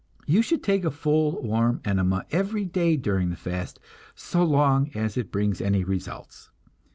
[0.25, 3.79] You should take a full warm enema every day during the fast,
[4.15, 6.49] so long as it brings any results.